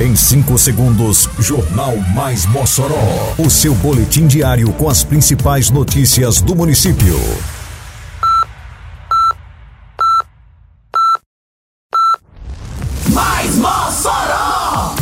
[0.00, 3.34] Em 5 segundos, Jornal Mais Mossoró.
[3.36, 7.20] O seu boletim diário com as principais notícias do município.
[13.12, 14.94] Mais Mossoró!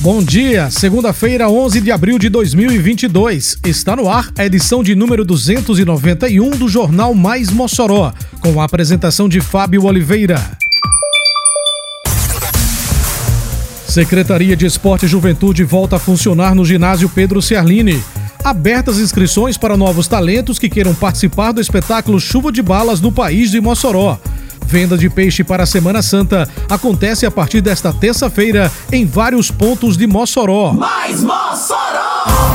[0.00, 3.60] Bom dia, segunda-feira, 11 de abril de 2022.
[3.64, 9.28] Está no ar a edição de número 291 do Jornal Mais Mossoró, com a apresentação
[9.28, 10.58] de Fábio Oliveira.
[13.94, 18.02] Secretaria de Esporte e Juventude volta a funcionar no ginásio Pedro Ciarline.
[18.42, 23.52] Abertas inscrições para novos talentos que queiram participar do espetáculo Chuva de Balas no país
[23.52, 24.18] de Mossoró.
[24.66, 29.96] Venda de peixe para a Semana Santa acontece a partir desta terça-feira em vários pontos
[29.96, 30.72] de Mossoró.
[30.72, 32.53] Mais Mossoró!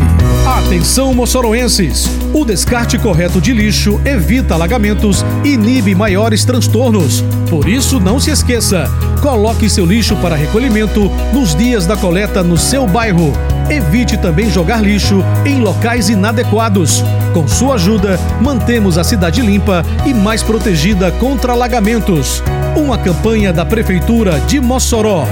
[0.46, 2.08] Atenção, moçoroenses!
[2.32, 6.85] O descarte correto de lixo evita alagamentos e inibe maiores transtornos.
[7.50, 8.88] Por isso, não se esqueça:
[9.20, 13.32] coloque seu lixo para recolhimento nos dias da coleta no seu bairro.
[13.68, 17.02] Evite também jogar lixo em locais inadequados.
[17.34, 22.40] Com sua ajuda, mantemos a cidade limpa e mais protegida contra alagamentos.
[22.76, 25.26] Uma campanha da Prefeitura de Mossoró.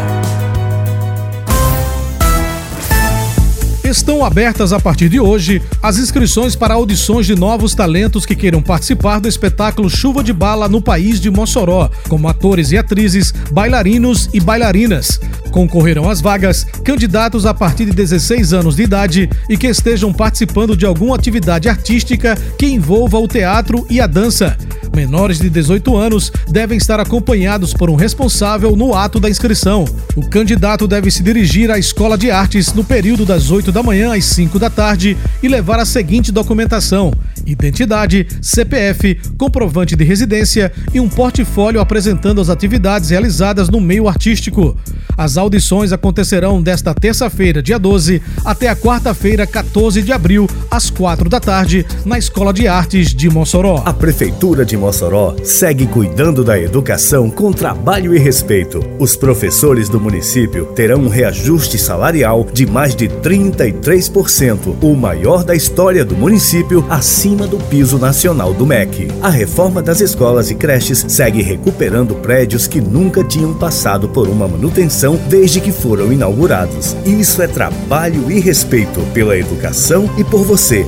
[4.04, 8.60] Estão abertas a partir de hoje as inscrições para audições de novos talentos que queiram
[8.60, 14.28] participar do espetáculo Chuva de Bala no país de Mossoró, como atores e atrizes, bailarinos
[14.34, 15.18] e bailarinas.
[15.54, 20.76] Concorrerão às vagas candidatos a partir de 16 anos de idade e que estejam participando
[20.76, 24.58] de alguma atividade artística que envolva o teatro e a dança.
[24.96, 29.84] Menores de 18 anos devem estar acompanhados por um responsável no ato da inscrição.
[30.16, 34.12] O candidato deve se dirigir à Escola de Artes no período das 8 da manhã
[34.12, 37.12] às 5 da tarde e levar a seguinte documentação:
[37.46, 44.76] identidade, CPF, comprovante de residência e um portfólio apresentando as atividades realizadas no meio artístico.
[45.16, 51.28] As audições acontecerão desta terça-feira, dia 12, até a quarta-feira, 14 de abril, às 4
[51.28, 53.82] da tarde, na Escola de Artes de Mossoró.
[53.84, 58.84] A Prefeitura de Mossoró segue cuidando da educação com trabalho e respeito.
[58.98, 65.54] Os professores do município terão um reajuste salarial de mais de 33%, o maior da
[65.54, 66.84] história do município,
[67.34, 69.08] acima do piso nacional do MEC.
[69.20, 74.46] A reforma das escolas e creches segue recuperando prédios que nunca tinham passado por uma
[74.46, 76.96] manutenção desde que foram inaugurados.
[77.04, 80.86] Isso é trabalho e respeito pela educação e por você.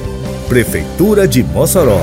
[0.48, 2.00] Prefeitura de Mossoró.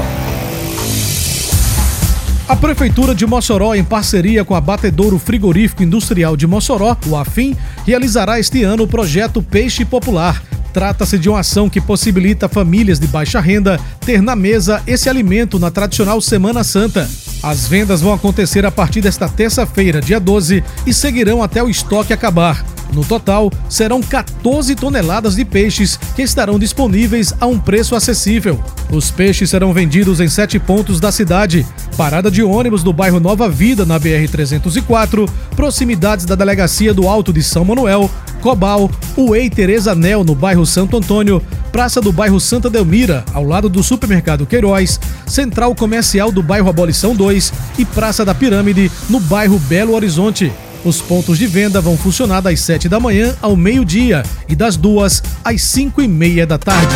[2.46, 7.56] A Prefeitura de Mossoró, em parceria com a Batedouro Frigorífico Industrial de Mossoró, o AFIM,
[7.86, 10.44] realizará este ano o projeto Peixe Popular.
[10.74, 15.60] Trata-se de uma ação que possibilita famílias de baixa renda ter na mesa esse alimento
[15.60, 17.08] na tradicional Semana Santa.
[17.44, 22.12] As vendas vão acontecer a partir desta terça-feira, dia 12, e seguirão até o estoque
[22.12, 22.66] acabar.
[22.94, 28.64] No total, serão 14 toneladas de peixes que estarão disponíveis a um preço acessível.
[28.92, 33.48] Os peixes serão vendidos em sete pontos da cidade: parada de ônibus do bairro Nova
[33.48, 38.10] Vida, na BR-304, proximidades da delegacia do Alto de São Manuel,
[38.42, 43.70] Cobal, Uei Tereza Nel, no bairro Santo Antônio, Praça do bairro Santa Delmira, ao lado
[43.70, 49.58] do supermercado Queiroz, Central Comercial do bairro Abolição 2 e Praça da Pirâmide, no bairro
[49.60, 50.52] Belo Horizonte.
[50.84, 55.24] Os pontos de venda vão funcionar das 7 da manhã ao meio-dia e das 2
[55.44, 56.96] às 5 e meia da tarde.